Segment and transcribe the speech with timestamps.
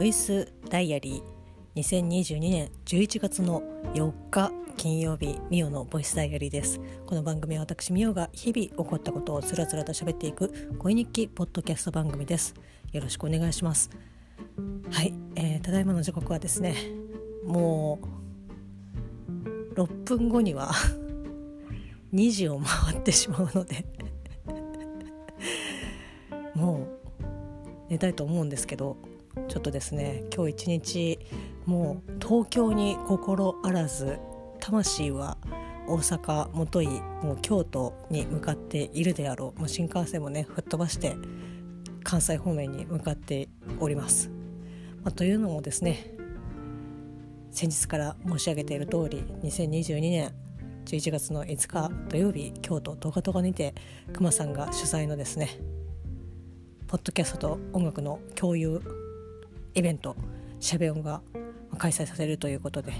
[0.00, 3.62] ボイスダイアリー2022年11月の
[3.92, 6.80] 4日金曜日ミオのボイスダイアリーです。
[7.04, 12.54] この番組は私ミオが日々起こったことをつらつらと喋っていく恋日記ポッドキャスト番組です。
[12.92, 13.90] よろしくお願いします。
[14.90, 16.76] はい、えー、ただいまの時刻はですね
[17.44, 17.98] も
[19.28, 20.70] う6分後には
[22.14, 23.84] 2時を回ってしまうので
[26.56, 26.88] も
[27.90, 28.96] う寝たいと思うんですけど
[29.50, 31.18] ちょっとですね今日一日
[31.66, 34.20] もう東京に心あらず
[34.60, 35.38] 魂は
[35.88, 41.16] 大阪もといもう京都に向かっているであろうもう新幹線もね吹っ飛ばして
[42.04, 43.48] 関西方面に向かって
[43.80, 44.30] おります。
[45.02, 46.14] まあ、というのもですね
[47.50, 50.32] 先日から申し上げている通り2022年
[50.84, 53.74] 11月の5日土曜日京都トカトカにて
[54.12, 55.58] 熊さんが主催のですね
[56.86, 58.99] ポッドキャストと音楽の共有
[59.74, 60.16] イベント
[60.58, 61.22] しゃべ音が
[61.78, 62.92] 開催されるということで、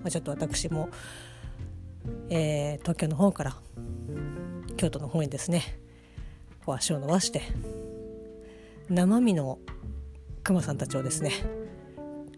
[0.00, 0.88] まあ、ちょっと私も、
[2.30, 3.56] えー、東京の方から
[4.76, 5.62] 京都の方にですね
[6.64, 7.42] こう足を伸ばして
[8.88, 9.58] 生身の
[10.42, 11.32] クマさんたちをですね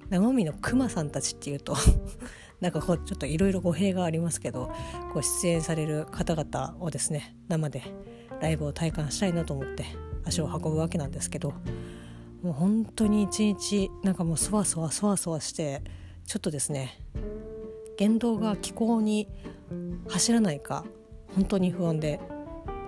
[0.09, 1.77] 生身のクマさんたちっていうと
[2.61, 4.71] なんかこうちょっといろいろ語弊がありますけど
[5.13, 7.83] こう出演される方々をですね生で
[8.41, 9.85] ライブを体感したいなと思って
[10.25, 11.55] 足を運ぶわけなんですけど
[12.43, 15.83] もう本当に一日なんかもうそわそわそわそわして
[16.27, 16.99] ちょっとですね
[17.99, 19.29] 言動が気候に
[20.09, 20.85] 走らないか
[21.35, 22.19] 本当に不安で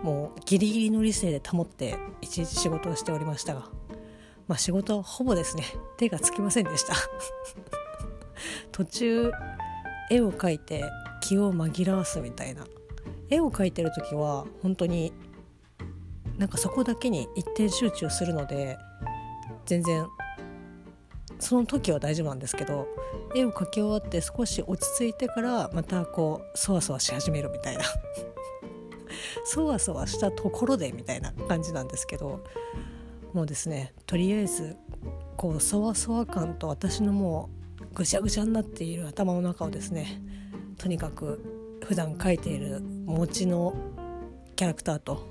[0.03, 3.69] もうギリギリの理性で保って一日仕事をしておりましたが、
[4.48, 5.64] まあ、仕事ほぼですね
[5.98, 6.94] 手がつきませんでした。
[8.72, 9.31] 途中
[10.11, 10.84] 絵を描いて
[11.20, 12.66] 気を紛らわすみたいな。
[13.28, 15.12] 絵を描いてる時は本当に
[16.37, 18.77] なんかそこだけに一点集中するので
[19.67, 20.06] 全然
[21.39, 22.87] その時は大丈夫なんですけど
[23.34, 27.84] 絵を描き終わって少し落ち着いてからまたこうそわそわし始めるみたいな。
[29.45, 32.45] そわそわしたところでみたいな感じなんですけど
[33.33, 34.77] もうですねとりあえず
[35.37, 40.22] こうそわそわ感と私のもうぐちゃぐちゃになっている頭の中をですね
[40.78, 43.75] とにかく普段描いている餅の
[44.56, 45.27] キャラクターと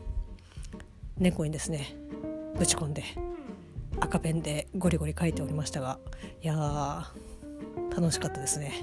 [1.18, 1.96] 猫にですね
[2.58, 3.03] ぶち込んで
[4.01, 6.00] 赤ペンでゴリゴリ書いておりましたが
[6.41, 7.07] いや
[7.95, 8.73] 楽しかったですね、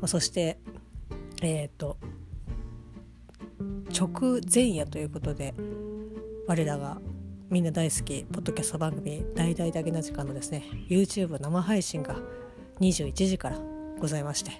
[0.00, 0.58] まあ、そして
[1.42, 1.98] えっ、ー、と
[3.96, 5.54] 直前夜ということで
[6.48, 6.98] 我らが
[7.50, 12.16] みんな大好きポッドキャスト番組「大々だけな時間」のですね YouTube 生配信が
[12.80, 13.60] 21時から
[14.00, 14.50] ございまして、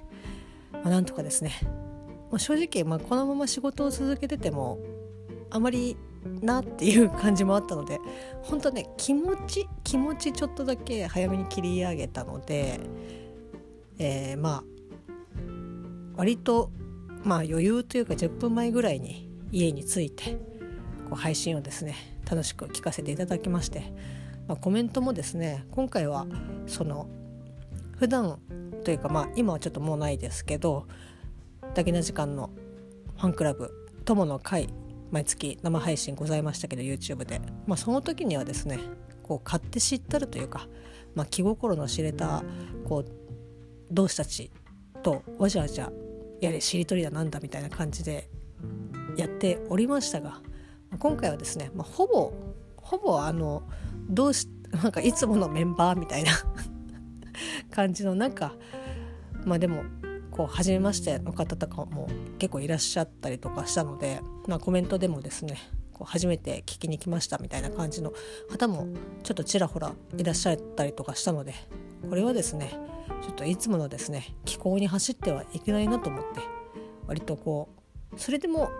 [0.72, 1.52] まあ、なんとかですね、
[2.30, 4.78] ま、正直、まあ、このまま仕事を続けてても
[5.50, 5.96] あまり
[6.40, 8.00] なっていう感じもあったので
[8.42, 12.80] 本当ね気持ち気持ちちょっとだけ早めに切り上げたので、
[13.98, 14.64] えー、まあ
[16.16, 16.70] 割と
[17.24, 20.32] まあ余裕というか10分前ぐらいに家に着いて
[21.08, 21.94] こう配信をですね
[22.28, 23.92] 楽しく聞かせていただきまして、
[24.48, 26.26] まあ、コメントもですね今回は
[26.66, 27.08] その
[27.98, 28.38] 普段
[28.84, 30.86] というかまあ今はちょっともうないですけど
[31.74, 32.50] 「だけな時間」の
[33.16, 33.70] ファンクラブ
[34.04, 34.68] 友の会
[35.12, 38.80] 毎月生配信ございましたけど YouTube で、まあ、その時にはですね
[39.22, 40.66] こう買って知ったるというか、
[41.14, 42.42] まあ、気心の知れた
[42.84, 43.04] こう
[43.90, 44.50] 同志たち
[45.02, 45.92] とわじゃわじゃ
[46.40, 48.28] やれしりとりだなんだみたいな感じで
[49.16, 50.40] やっておりましたが
[50.98, 52.32] 今回はですね、まあ、ほぼ
[52.76, 53.62] ほぼあの
[54.08, 54.48] どうし
[54.82, 56.32] なんかいつものメンバーみたいな
[57.70, 58.54] 感じのなんか
[59.44, 59.84] まあでも
[60.32, 65.58] こう初めましての方とかも結構いらっしゃったりとかしたので、まあ、コメントでもですね
[65.92, 68.12] こう初めて聞きに来ましたみたいな感じの
[68.50, 68.88] 方も
[69.22, 71.54] ちょっとちらほらいらっしゃったりとかしたので
[72.08, 72.72] これはですね
[73.22, 76.40] ちょっといつものですね気候に走ってはいけないなと思って
[77.06, 77.68] 割とこ
[78.14, 78.70] うそれでも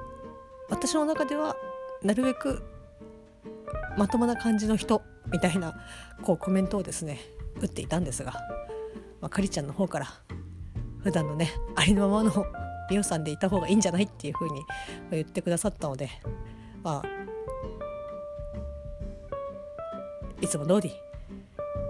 [0.70, 1.56] 私の中では
[2.02, 2.62] なるべく
[3.98, 5.74] まともな感じの人みたいな
[6.22, 7.20] こうコメントをですね
[7.60, 8.32] 打っていたんですが、
[9.20, 10.06] まあ、かりちゃんの方から
[11.02, 12.46] 普段のねありのままの
[12.88, 14.62] 美容さんでいた方がいいんじゃないっていう風に
[15.10, 16.10] 言ってくださったので
[16.82, 17.22] まあ
[20.40, 20.92] いつも通り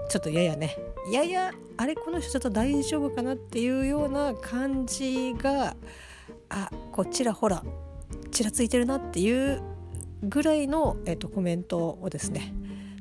[0.08, 0.76] ちょっとややね
[1.10, 5.74] ややあれこの人ちょっと大丈夫かなっていうような感じが
[6.50, 7.62] あこちらほら
[8.30, 9.62] ちらついてるなっていう
[10.22, 12.54] ぐらいの、えーと、コメントをですね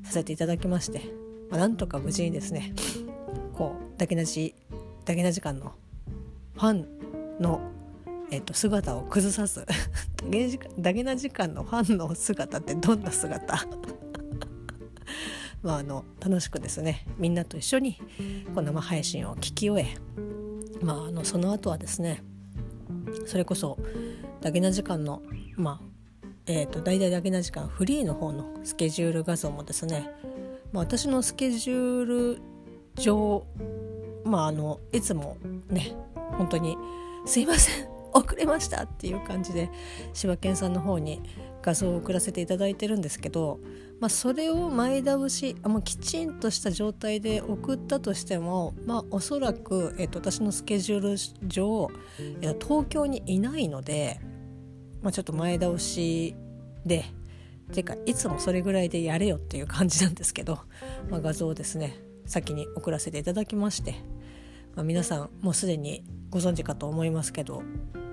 [0.03, 1.01] させていただきまして、
[1.49, 2.73] まあ、なんとか無事にですね
[3.53, 4.55] こうだけなじ
[5.05, 5.73] だけな時間の
[6.53, 6.87] ファン
[7.39, 7.61] の、
[8.31, 9.65] えっと、姿を崩さず
[10.77, 13.65] ダゲな時間のファンの姿ってどんな姿？
[15.63, 17.99] まあ、あの楽しくですねみんなと一緒に
[18.55, 19.95] この生配信を聞き終え、
[20.83, 22.23] まあ、あのその後はですね
[23.27, 23.77] それこそ
[24.41, 25.21] ダゲな時間の
[25.55, 25.91] まあ
[26.47, 30.09] えーと、大々だけな時間フリーの方のスケジュール画像もですね、
[30.71, 32.41] まあ、私のスケジュール
[32.95, 33.45] 上
[34.23, 35.37] まああのいつも
[35.69, 35.95] ね
[36.37, 36.77] 本当に
[37.25, 39.69] 「すいません 遅れました」っていう感じで
[40.13, 41.21] 柴犬さんの方に
[41.61, 43.59] 画像を送らせていただいてるんですけど、
[43.99, 51.89] まあ、それを前倒しあもうきちんとした状態で送ったとしても、まあ、おそらく、えーと、私のスケジュール上、
[52.59, 54.19] 東京にいないので、
[55.03, 56.35] まあ、ちょっと前倒し
[56.83, 57.05] で
[57.71, 60.59] ていうかいつもそれぐらいでやれよっていう感じなんですけど、
[61.09, 63.95] まあ、画像をですね先に送らせていただきまして、
[64.75, 67.63] まあ、皆さんもうすでにご存知かと思いますけど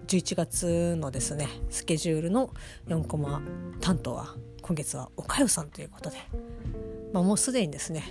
[0.09, 2.53] 11月のですねスケジュールの
[2.89, 3.43] 4コマ
[3.81, 6.17] 担当は今月はおかよさんということで、
[7.13, 8.05] まあ、もうすでにですね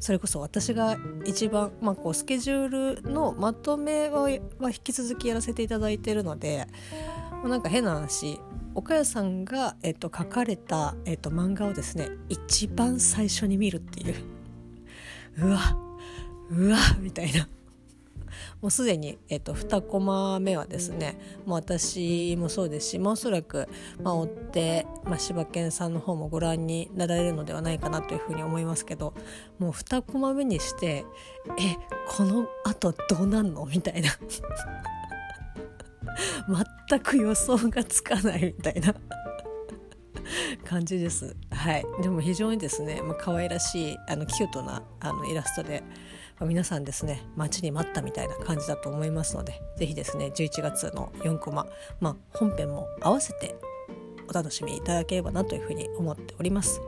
[0.00, 4.48] それこそ私が一番、まあ、こうスケジュールのまとめは引
[4.84, 6.66] き続きやらせていただいているので
[7.44, 8.38] なんか変な話
[8.74, 14.14] 岡谷さんが、えっと、書かれた、えっと、漫画をですね一番最初に見るっていう。
[15.40, 15.87] うわ
[16.50, 17.48] うわみたいな。
[18.60, 23.68] もうすでに、えっと、2コマ目はですねもう私もそうですし、まあ、おそらく、
[24.02, 29.14] まあ、追って、まあ、柴犬さんの方もご覧になられるのではないかなというふうに思いますけど
[29.58, 31.04] もう2コマ目にして
[31.58, 31.76] え
[32.08, 33.64] このあとどうなんの？
[33.66, 34.10] みたいな。
[36.88, 38.94] 全く予想がつかないみたいな。
[40.64, 41.36] 感じです。
[41.50, 45.82] はい、でも非常にですね、まあ、可愛らしいあのキュートなあのイラストで、
[46.46, 51.66] 皆さんですね待ちに待ったみたいな感じだと思いますので是非ですね11月の4コマ、
[52.00, 53.56] まあ、本編も合わせて
[54.28, 56.80] お楽しみいただければなというふうに思っております。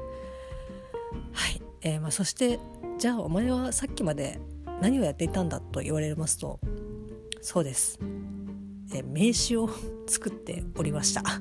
[1.33, 2.59] はい、えーまあ、そして
[2.99, 4.41] じゃあお前はさっきまで
[4.81, 6.61] 何をやっていたんだと言われますと
[7.41, 7.99] そうです
[8.93, 9.69] え名刺を
[10.07, 11.23] 作っておりました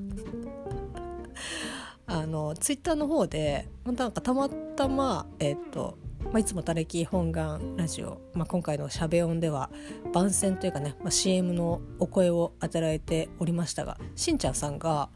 [2.08, 9.70] あのツイッターの方でなんかたまたまえっ、ー、とまあ、いつも「たれき本願ラジオ」まあ、今回の「しゃべ音」では
[10.14, 15.10] 番宣というかね、まあ、CM のお声を与えておりましたがしんちゃんさんが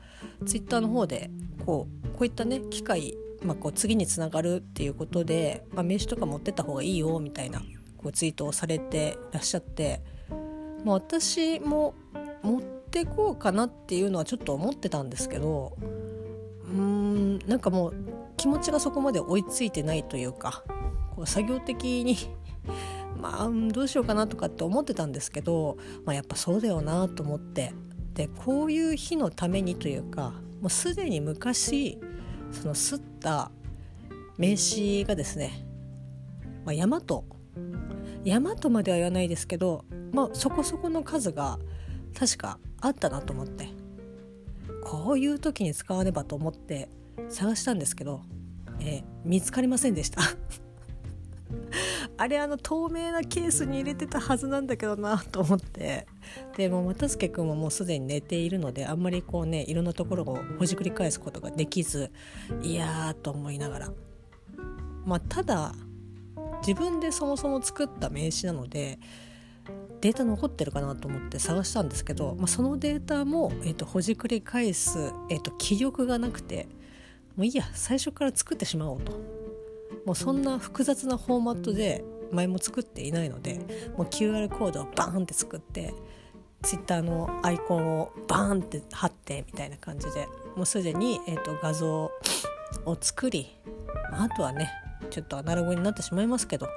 [0.45, 1.29] ツイッターの方で
[1.65, 7.61] こうこういったね機会、まあ、こう次につながるっていうことで、まあ、名刺とか持ってった方がいいよみたいな
[7.97, 10.01] こうツイートをされてらっしゃって、
[10.83, 11.93] まあ、私も
[12.41, 17.93] 持ってこうかなっていうのはちょっと思ってたんですけどうーんなんかもう
[18.37, 20.63] 気持ちがそこまで追いついてないというか
[21.15, 22.17] こう作業的に
[23.19, 27.73] まあどうしようかなとかって思ってたんですけど、まあ、やっぱそうだよなと思って。
[28.13, 31.97] でこういう日のためにというかもうすでに昔
[32.51, 33.49] その吸った
[34.37, 35.65] 名刺がですね、
[36.63, 37.25] まあ、山と
[38.23, 41.57] 山とまでは言わないですけど、まあ、そこそこの数が
[42.15, 43.83] 確かあったなと思って。
[44.83, 46.89] こういう時に使わねばと思って
[47.29, 48.21] 探したんですけど、
[48.79, 50.21] えー、見つかりませんでした。
[52.17, 56.07] あれあの透明なケースに入れてたはずなんだけどなと思って。
[56.55, 62.11] でも又助君ももうすでに寝ているのであんまりこうねいろんなところをほじくり返すことができず
[62.61, 63.89] いやーと思いながら。
[65.05, 65.73] まあただ
[66.65, 68.99] 自分でそもそも作った名刺なので
[70.01, 76.67] データ残ってるかなと思って探したんですけど、まあ、そのデータも、えーと、ほじくり返す、えーと、気力がなくて
[77.37, 79.42] もういいや最初から作ってしまおうと。
[80.05, 83.59] もうそんな複雑なフォーマットで前も作っていないので
[83.97, 85.93] もう QR コードをバーンって作って
[86.61, 92.11] Twitter のアイコンをバーンって貼ってみたいな感じでもうすでに、えーと画像
[92.85, 93.47] を作り
[94.11, 94.71] あとはね
[95.09, 96.67] ちょっとアナログになってしまいますけど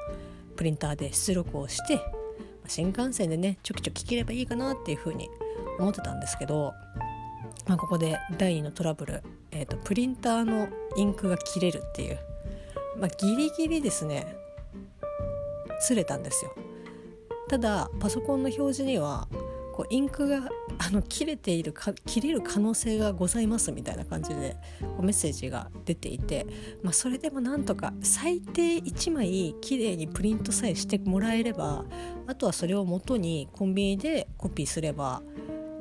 [0.57, 2.01] プリンターで出力をして
[2.67, 5.29] 新幹線でねちょきちょき切ればいいかなっていうふうに
[5.79, 6.75] 思ってたんですけど、
[7.67, 12.19] まあ、ここで第2のトラブル、えーと、プリンターのインクが切れるっていう、
[12.99, 14.37] まあ、ギリギリですね。
[15.81, 16.55] 釣れたんですよ。
[17.49, 19.29] ただパソコンの表示には
[19.77, 20.49] こうインクが
[20.79, 26.47] あの切れているか切れる可能性がございますみたいな感じでこうメッセージが出ていて、
[26.83, 31.85] まあ、それでもなんとか最低1枚きれいにプリントさえしてもらえれば
[32.27, 35.23] あとはそれを元にコンビニでコピーすれば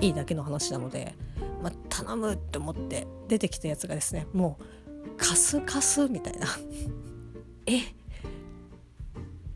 [0.02, 1.16] いいだけの話なので、
[1.64, 6.48] まあ、頼むって思って出てきたやつがですねもうカスカスみたいな。
[7.66, 7.80] え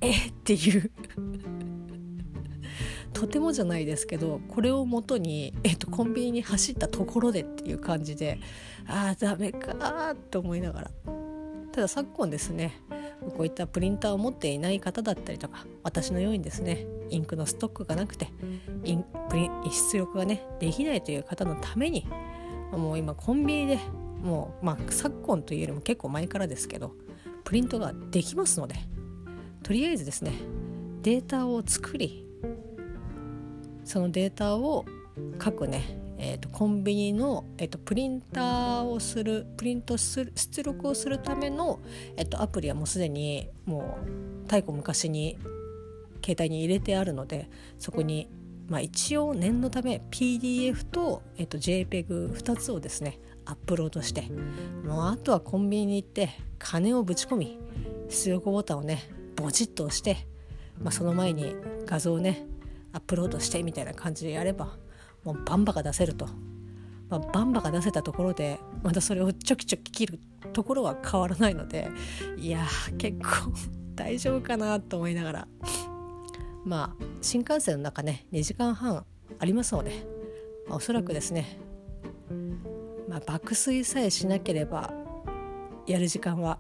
[0.02, 0.92] えっていう。
[3.14, 8.40] とてもじゃないですけどこれをもとに、えっと、コンビニに走ったところでっていう感じで
[8.88, 10.92] ああダメかと思いながら。
[11.72, 12.82] ただ昨今ですね
[13.22, 18.30] こういったプリンターを持っていない方だったりとか私のようにですねインクのストックがなくて
[18.84, 19.52] インプリン
[19.92, 22.08] 出力がねできないという方のために
[22.72, 23.80] もう今コンビニで
[24.22, 26.96] もうまあ昨今というよりも結構前からですけど
[27.50, 28.76] プリントができますので
[29.64, 30.34] とりあえずですね
[31.02, 32.24] データを作り
[33.84, 34.86] そのデータを
[35.40, 41.80] 各ねえーと、コンビニの、えーと、プリンターをするプリントする出力をするための、
[42.18, 45.38] えーと、アプリはもうすでにもう太古昔に
[46.22, 48.30] 携帯に入れてあるのでそこに、
[48.68, 53.18] まあ、一応念のため PDF と,、えー、と JPEG2 つをですね
[53.50, 54.30] アップロードして
[54.86, 56.30] もうあとはコンビニに行って
[56.60, 57.60] 金をぶち込み
[58.08, 60.28] 出力ボタンをねボチッと押して、
[60.80, 62.46] まあ、その前に画像をね
[62.94, 64.78] アップロードしてみたいな感じでやれば
[65.24, 66.28] もうバンバが出せると、
[67.10, 70.20] まあ、バンバが出せたところでまたそれをちょきちょき切る
[70.54, 71.90] ところは変わらないので
[72.38, 73.52] いや結構
[73.96, 75.48] 大丈夫かなと思いながら。
[76.66, 79.06] まあ新幹線の中ね2時間半
[79.40, 79.92] ありますので、
[80.68, 81.58] まあ、おそらくですね、
[83.10, 84.94] まあ、爆睡さえしなければ
[85.88, 86.60] やる時間は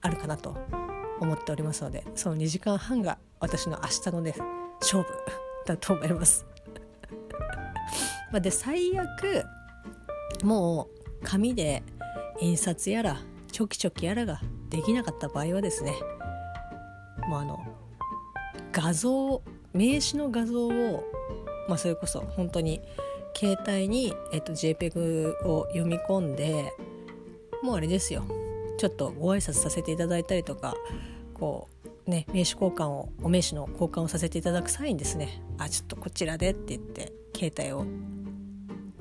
[0.00, 0.56] あるかなと
[1.20, 4.34] 思っておりますのでその2時間半が私の明日のね
[4.80, 5.08] 勝負
[5.64, 6.44] だと思います。
[8.32, 9.44] ま、で最悪
[10.42, 10.88] も
[11.20, 11.84] う紙で
[12.40, 13.20] 印刷やら
[13.52, 15.94] チョキチョキやらができなかった場合はですね
[17.28, 17.64] もうあの
[18.72, 19.42] 画像
[19.72, 21.04] 名刺の画像を、
[21.68, 22.80] まあ、それこそ本当に
[23.38, 26.72] 携帯に、えっと、JPEG を読み込んで
[27.62, 28.24] もうあれですよ。
[28.78, 30.74] ちょっとご挨拶させていただいたりとか
[31.34, 31.68] こ
[32.06, 37.84] うね名刺交換をお名刺の交換をさせていただく際にですね「あちょっとこちらで」って言って携帯を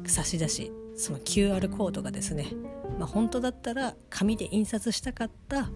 [0.07, 2.47] 差し出しその QR コードがですね、
[2.97, 5.69] まあ、本当だったら紙で印刷したかった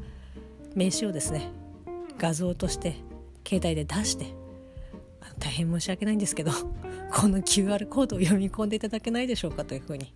[0.74, 1.52] 名刺をですね
[2.18, 2.96] 画像として
[3.48, 4.34] 携帯で出して
[5.38, 6.52] 大変申し訳ないんですけど
[7.14, 10.14] この QR コードを読み込んでいただけないでしょうかというふうに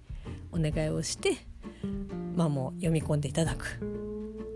[0.52, 1.38] お願いをして
[2.36, 3.80] まあもう読み込んでいただく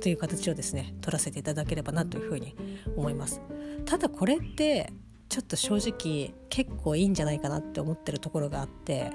[0.02, 2.56] という形をですね取らせていただければなというふうに
[2.96, 3.42] 思います。
[3.86, 4.92] ただこれって
[5.28, 9.12] ちょっと正直結構いいんじゃないかなって思ってるところがあって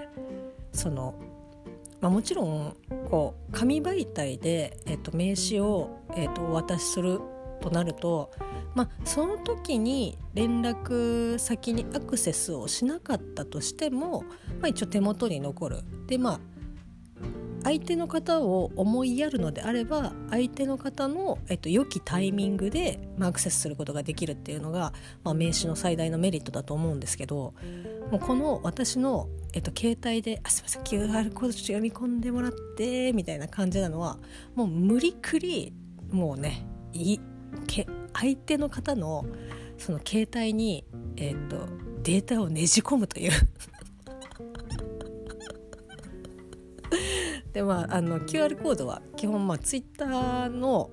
[0.72, 1.14] その、
[2.00, 2.76] まあ、もちろん
[3.10, 7.20] こう紙媒体で、えっと、名刺を、えっと、お渡しする
[7.64, 8.30] となると、
[8.74, 14.22] まあ、その時に連絡先にアクセスをしなかったとしても、
[14.60, 15.80] まあ、一応手元に残る。
[16.06, 16.40] でまあ
[17.64, 24.92] 相手の方を思いやるのであれば相手の方の、えっと、良きタイミングで、まあ、アクセスすることができるっていうのが、
[25.24, 27.54] まあ、名刺の最大のメリットだと思うんですけど
[28.10, 34.18] もうこの私の、えっと、携帯で「あすいません QR コードちょっと読み込んでもらって」みたいな感じなのは
[34.54, 35.72] もう無理くり
[36.10, 37.18] もうねい
[37.66, 39.24] け相手の方の
[39.78, 40.84] その携帯に、
[41.16, 41.68] えっと、
[42.02, 43.32] データをねじ込むという。
[47.52, 50.90] でまああの QR コードは基本まあ Twitter の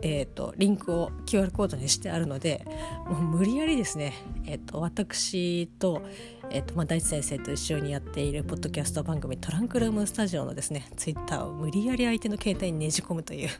[0.00, 2.66] えーと、リンクを QR コードにしてあるので
[3.06, 4.14] もう無理やりですね、
[4.46, 6.02] えーと、私と,、
[6.50, 13.50] えーとまあ、大地先生と一緒にやっているポッドキャスト番組トランクルームスタジオのですねツイッターを無理やり相手の携帯にねじ込むという。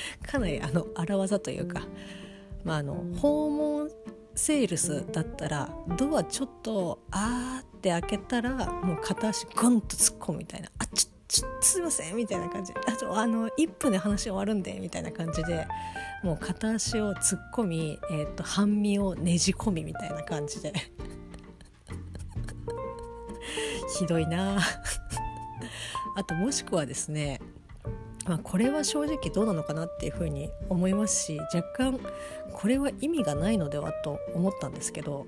[0.26, 1.82] かなりあの荒技というか、
[2.64, 3.90] まあ、あの訪問
[4.34, 12.74] セールスだったらドアちょっとあーって開けたらもう片足ゴンと突っ込むみたいなあちょちょすいませんみたいな感じ。
[12.86, 15.66] あとあの1分で話終わるんでみたいな感じで
[16.22, 20.74] もう片足を突っ込み、えーと、半身をねじ込みみたいな感じで。
[23.98, 24.58] ひどいな。
[26.14, 27.40] あともしくはですね
[28.26, 32.00] まあ、これは正直どうなのかなっていうふうに思いますし若干
[32.52, 35.26] これは意味がないのではと思ったんですけど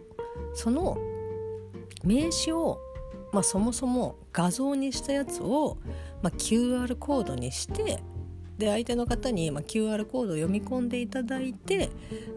[0.54, 0.96] その
[2.04, 2.78] 名刺を
[3.34, 5.78] まあ、そもそも画像にしたやつを、
[6.22, 8.00] まあ、QR コードにして
[8.58, 11.90] で相手の方に、ま、QR コードを読み込んでいただいて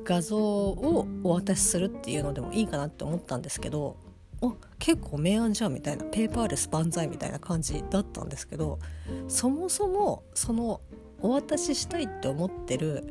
[0.03, 3.95] 画像をお渡しするっていうのでもいいかなって思ったんですけど
[4.41, 8.79] お結構明暗じゃんみたいなペーパーレス万歳みたいな感じだったんですけど
[9.27, 10.81] そもそもその
[11.21, 13.03] お渡ししたいって思ってる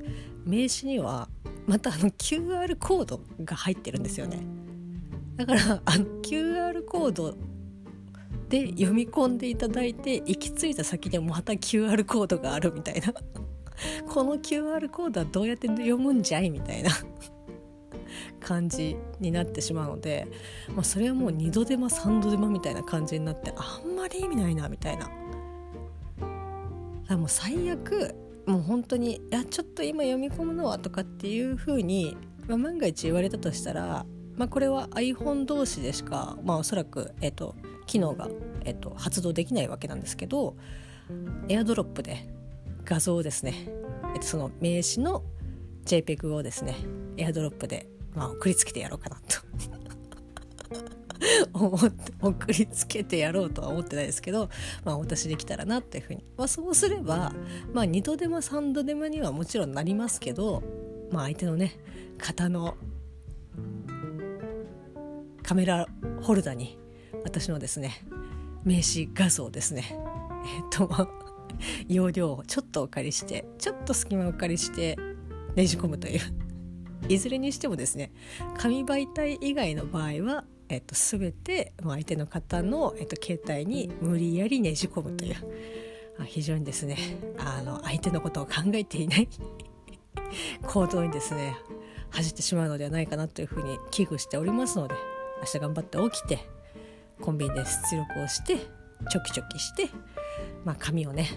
[0.44, 1.28] 名刺には
[1.66, 4.46] またあの QR コードが入ってるんですよね。
[5.36, 7.36] だからあの QR コード
[8.48, 13.12] で読み込んでいただいて行き着いた先でまた QR コードがあるみたいな。
[14.08, 16.90] この QR コードはどうやって読むんじゃいみたいな。
[18.40, 20.26] 感じになってしまうので、
[20.74, 25.10] まあ、それはもう2度手間3度手間みたいな感じになってあんまり意味ないなみたいな。
[27.08, 28.14] だもう最悪
[28.46, 34.06] もう本当に「いやちょっと今読み込むのは」とかっていうふうに、まあ、万が一言われたとしたら、
[34.36, 37.54] まあ、これは iPhone 同士でしか、まあ、おそらく、えっと、
[37.86, 38.28] 機能が、
[38.64, 40.56] えっと、発動できないわけなんですけど
[41.48, 42.28] AirDrop で
[42.84, 43.68] 画像をですね、
[44.14, 45.24] えっと、その名刺の
[45.84, 46.76] JPEG をですね
[47.16, 49.46] AirDrop で、まあ、送りつけてやろうかなと。
[51.52, 54.48] 思って送りつけてやろうとは思ってないですけど、
[54.84, 57.32] まあ、私できたらなっていうふうに、まあ、そうすれば、
[57.72, 60.62] まあ、2度手間3度手間にはもちろんなりますけど、
[61.10, 61.78] まあ、相手のね
[62.18, 62.76] 型の
[65.42, 65.86] カメラ
[66.22, 66.78] ホルダーに
[67.24, 68.04] 私のですね
[68.64, 71.08] 名刺画像ですねえっ、と
[71.88, 74.96] 容量をちょっとお借りしてちょっと隙間をお借りして
[75.54, 76.45] ねじ込むという。
[77.08, 78.12] いずれにしてもですね
[78.56, 85.36] 紙媒体以外の場合はえっと、全て相手の方の、えっと、携帯に無理やりねじ込むという
[86.24, 86.96] 非常にですね
[87.38, 89.28] あの相手のことを考えていない
[90.66, 91.56] 行動にですね
[92.10, 94.94] 走ってしまうのではないかなというふうに危惧しておりますので
[95.40, 96.38] 明日頑張って起きて
[97.20, 98.56] コンビニで出力をして
[99.10, 99.88] チョキチョキして、
[100.64, 101.28] まあ、紙をね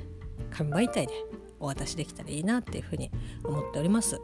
[0.51, 1.13] 紙媒体で
[1.59, 3.11] お渡しできたらいいなっていうふうに
[3.43, 4.19] 思っております。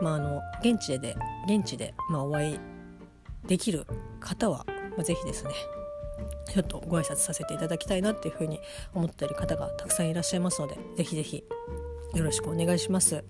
[0.00, 1.16] まあ、あの現地で
[1.48, 2.60] 現地で、まあ、お会い
[3.46, 3.86] できる
[4.20, 5.50] 方は、まあ、ぜひですね
[6.48, 8.60] ちょっとご挨拶させていただきたいなっていうふうに
[8.94, 11.44] 思っている方がたくさんいらっしゃいますのでぜひぜひ
[12.14, 13.24] よろしくお願いします。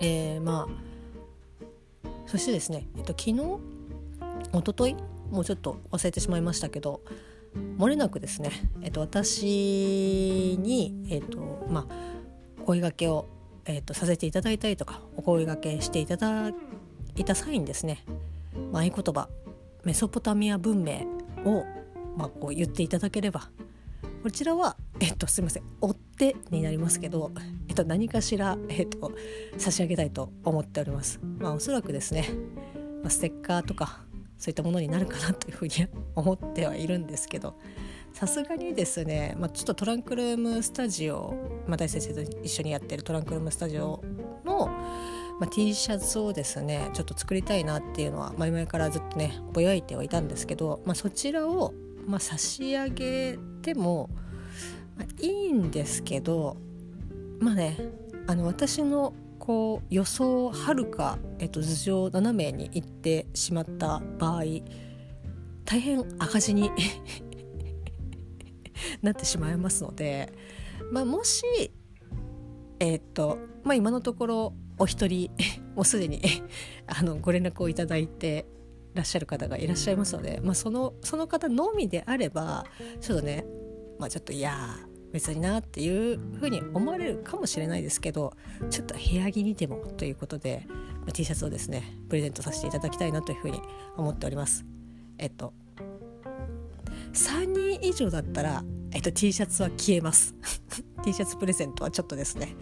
[0.00, 0.94] えー、まあ
[2.26, 3.40] そしてですね、えっと、昨日
[4.52, 4.96] おととい
[5.30, 7.00] もうちょっと忘れてしまいましたけど
[7.78, 8.50] 漏れなくですね、
[8.82, 11.94] えっと、私に、えっとまあ、
[12.64, 13.26] お声がけを、
[13.66, 16.48] えっと、させていただいたりとかお声がけしていただ
[17.14, 18.02] いた際にですね
[18.72, 19.28] まあ、合言葉
[19.84, 21.02] メソポタミア文明
[21.44, 21.66] を、
[22.16, 23.50] まあ、こう言っていただければ
[24.22, 27.32] こちらは、えっと、すいません追ってになりますけど、
[27.68, 29.12] えっと、何かしら、えっと、
[29.58, 31.20] 差し上げたいと思っております。
[31.38, 32.30] まあ、おそらくですね、
[33.02, 34.00] まあ、ステッカーとか
[34.38, 35.72] そういったものになるかなというふうに
[36.14, 37.58] 思ってはいるんですけど
[38.14, 41.34] さすがにですね、まあ、ちょっとトランクルームスタジオ、
[41.66, 44.02] まあ、大先生と一緒にやってるトランクルームスタジオ
[44.44, 44.70] の
[45.40, 51.74] まあ、T シャツをですねちょっと作りたいなっていうのは前々からずっとねぼやいてはいたんですけど、まあ、そちらを、
[52.06, 54.08] まあ、差し上げても、
[55.20, 56.56] いいんですけど
[57.40, 57.76] まあね
[58.28, 64.44] あの私のこう予想はるか、えっと、頭上斜めに行ってしまった場合
[65.64, 66.70] 大変赤字に
[69.02, 70.32] なってしまいますので、
[70.90, 71.44] まあ、もし
[72.80, 75.30] えっとまあ今のところお一人
[75.74, 76.20] もうすでに
[76.86, 78.46] あのご連絡をいただいて
[78.94, 82.64] らっしゃる方がいらっしゃいますので、まあ、そのその方のみであれば
[83.00, 83.44] ちょっとね、
[83.98, 84.78] まあ、ちょっといや
[85.12, 88.32] 別になっていうふうに思われるかもしれないですけど
[88.70, 93.60] ちょっと部屋着にでもということで、まあ、T シャツをですねプレゼントさせていただきたいなというふうに
[93.96, 94.64] 思っております。
[95.18, 95.52] えっと
[97.14, 100.34] 3人以上だったら、えっと、T シャツは消えます。
[101.04, 102.56] T シャツプレゼントはちょっとですね。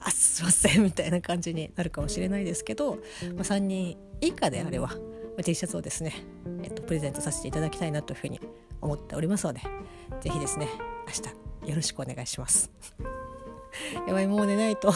[0.00, 3.00] あすいませんみたいな感じになるかもしれないですけど、まあ、
[3.42, 4.88] 3人以下であれば、
[5.36, 6.12] ま、T シャツをですね、
[6.62, 8.38] えっと、プレゼントさせていただきたいなというふうに
[8.82, 9.62] 思っておりますので
[10.20, 10.68] 是非ですね
[11.06, 11.12] 明
[11.64, 12.70] 日よろしくお願いします。
[14.06, 14.92] やばいもう寝ないと。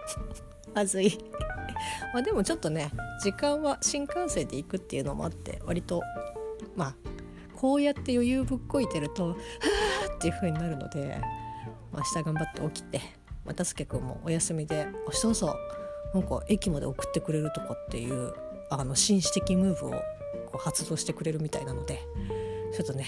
[0.74, 1.18] まずい。
[2.14, 2.90] までもちょっとね
[3.22, 6.02] 時間は新幹線で行くっていうのもあって割と
[6.74, 6.94] まあ
[7.58, 9.34] こうやって余裕ぶっこいてると「は
[10.08, 11.18] あ」っていう風になるので、
[11.90, 13.00] まあ、明日頑張って起きて
[13.44, 14.86] またすけくんもお休みで
[15.24, 15.56] 「明日さ
[16.14, 18.32] なんか駅まで送ってくれるとかっていう
[18.70, 19.98] あの紳士的ムーブをこ
[20.54, 21.98] う発動してくれるみたいなので
[22.74, 23.06] ちょっとね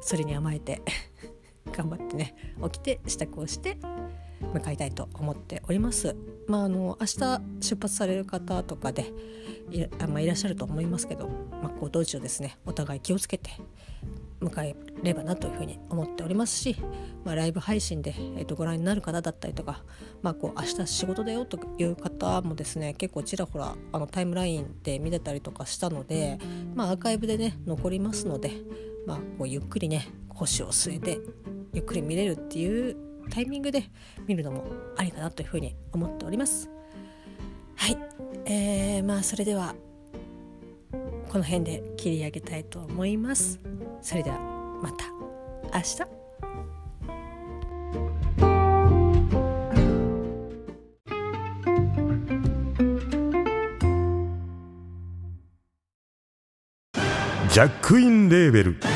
[0.00, 0.80] それに甘えて
[1.72, 3.76] 頑張ってね起きて支度をして
[4.40, 6.16] 向かいたいと思っております。
[6.46, 9.12] まあ、あの明日出発される方とかで
[9.70, 13.50] いら,、まあ、いらっしゃると思いますけど、まあ、こう道中ですねお互い気をつけて
[14.40, 16.76] 迎えればなというふうに思っておりますし、
[17.24, 19.82] まあ、ライブ配信で、えー、とご覧になる方だったりとか、
[20.22, 26.38] まあ、こう明日仕事だよという方もですね結構ちらほらあのタイムラインで見てたりとかしたので、
[26.74, 28.52] まあ、アーカイブでね残りますので、
[29.06, 31.18] まあ、こうゆっくりね腰を据えて
[31.72, 33.84] ゆっくり見れるっていうタイミングで
[34.26, 34.64] 見るのも
[34.96, 36.70] ありかなというふうに思っております。
[37.76, 37.98] はい、
[38.46, 39.74] えー、まあそれでは
[41.28, 43.60] この辺で切り上げたいと思います。
[44.00, 44.38] それでは
[44.82, 45.04] また
[45.74, 46.16] 明日。
[57.56, 58.95] ジャックインレーベル。